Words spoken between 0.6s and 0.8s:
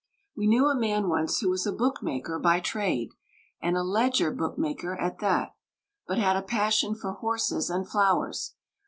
a